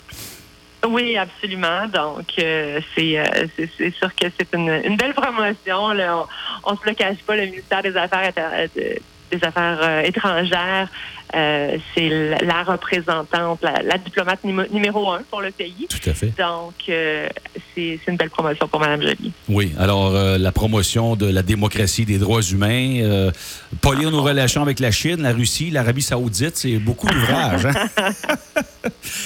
Oui, 0.89 1.17
absolument. 1.17 1.87
Donc, 1.93 2.27
euh, 2.39 2.81
c'est, 2.95 3.93
sûr 3.99 4.15
que 4.15 4.27
c'est 4.39 4.55
une, 4.55 4.97
belle 4.97 5.15
promotion. 5.15 5.77
On 6.65 6.73
ne 6.73 6.77
se 6.77 6.87
le 6.87 6.95
cache 6.95 7.19
pas, 7.27 7.37
le 7.37 7.47
ministère 7.47 7.83
des 7.83 7.97
Affaires 7.97 8.33
des 9.31 9.43
Affaires 9.45 9.79
euh, 9.83 10.03
étrangères. 10.03 10.89
Euh, 11.37 11.77
c'est 11.95 12.09
la, 12.41 12.63
représentante, 12.63 13.61
la, 13.63 13.99
diplomate 13.99 14.43
numéro 14.45 15.13
un 15.13 15.21
pour 15.31 15.43
le 15.43 15.51
pays. 15.51 15.87
Tout 15.91 16.09
à 16.09 16.15
fait. 16.15 16.33
Donc, 16.39 16.73
euh, 16.89 17.29
c'est 17.75 18.01
une 18.09 18.17
belle 18.17 18.31
promotion 18.31 18.67
pour 18.67 18.81
Mme 18.81 19.03
Joly. 19.03 19.33
Oui. 19.51 19.73
Alors, 19.79 20.13
la 20.13 20.53
promotion 20.53 21.17
de 21.17 21.27
la 21.27 21.43
démocratie, 21.43 22.07
des 22.07 22.17
droits 22.17 22.41
humains, 22.41 23.31
polir 23.83 24.11
nos 24.11 24.23
relations 24.23 24.63
avec 24.63 24.81
la 24.81 24.91
Chine, 24.91 25.21
la 25.21 25.35
Russie, 25.35 25.71
l'Arabie 25.71 26.01
saoudite, 26.01 26.57
c'est 26.57 26.79
beaucoup 26.79 27.07
d'ouvrages. 27.07 27.67
Hein? 27.67 28.11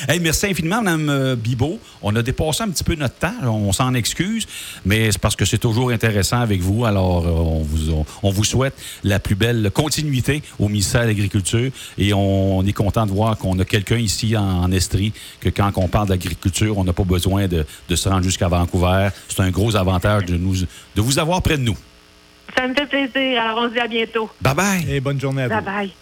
merci 0.21 0.47
infiniment, 0.47 0.83
Mme 0.83 1.37
Bibot. 1.37 1.79
On 2.03 2.17
a 2.17 2.23
dépassé 2.23 2.65
un 2.65 2.71
petit 2.71 2.83
peu 2.83 2.97
notre 2.97 3.15
temps. 3.15 3.33
On 3.45 3.73
s'en 3.73 3.95
excuse, 3.95 4.49
mais 4.85 5.13
c'est 5.13 5.21
parce 5.21 5.37
que 5.37 5.45
c'est 5.45 5.59
toujours 5.59 5.91
intéressant 5.91 6.41
avec 6.41 6.61
vous. 6.61 6.85
Alors, 6.85 7.25
on 7.27 7.63
vous, 7.63 8.05
on 8.25 8.31
vous 8.31 8.45
souhaite 8.45 8.75
la 9.05 9.21
plus 9.21 9.37
belle 9.37 9.71
continuité 9.93 10.43
au 10.59 10.69
ministère 10.69 11.03
de 11.03 11.09
l'Agriculture 11.09 11.71
et 11.99 12.15
on 12.15 12.65
est 12.65 12.73
content 12.73 13.05
de 13.05 13.11
voir 13.11 13.37
qu'on 13.37 13.59
a 13.59 13.65
quelqu'un 13.67 13.99
ici 13.99 14.35
en, 14.37 14.73
Estrie, 14.73 15.13
que 15.41 15.51
quand 15.51 15.71
on 15.77 15.87
parle 15.87 16.09
d'agriculture, 16.09 16.79
on 16.79 16.85
n'a 16.85 16.95
pas 16.95 17.05
besoin 17.05 17.47
de, 17.47 17.67
se 17.95 18.09
rendre 18.09 18.23
jusqu'à 18.23 18.49
Vancouver. 18.49 19.11
C'est 19.29 19.41
un 19.41 19.51
gros 19.51 19.77
avantage 19.77 20.25
de, 20.25 20.39
nous, 20.39 20.55
de 20.55 21.03
vous 21.03 21.19
avoir 21.19 21.43
près 21.43 21.59
de 21.59 21.63
nous. 21.63 21.77
Ça 22.57 22.67
me 22.67 22.75
fait 22.75 22.87
plaisir. 22.87 23.43
Alors, 23.43 23.65
on 23.65 23.69
se 23.69 23.75
dit 23.75 23.81
à 23.81 23.87
bientôt. 23.87 24.31
Bye 24.41 24.55
bye. 24.55 24.87
Et 24.89 25.01
bonne 25.01 25.21
journée 25.21 25.43
à 25.43 25.49
vous. 25.49 25.55
Bye 25.55 25.65
bye. 25.65 25.93